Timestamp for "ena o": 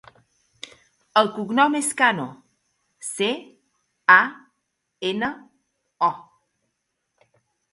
5.11-6.11